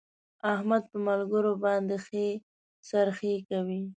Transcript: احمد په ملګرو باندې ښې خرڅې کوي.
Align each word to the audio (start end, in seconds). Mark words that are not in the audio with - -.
احمد 0.53 0.83
په 0.91 0.97
ملګرو 1.07 1.53
باندې 1.63 1.95
ښې 2.05 2.25
خرڅې 2.87 3.33
کوي. 3.49 3.81